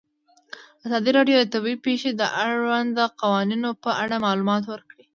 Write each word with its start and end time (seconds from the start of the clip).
ازادي 0.85 1.11
راډیو 1.17 1.37
د 1.39 1.45
طبیعي 1.53 1.77
پېښې 1.85 2.11
د 2.13 2.23
اړونده 2.45 3.05
قوانینو 3.21 3.69
په 3.83 3.91
اړه 4.03 4.15
معلومات 4.25 4.63
ورکړي. 4.67 5.03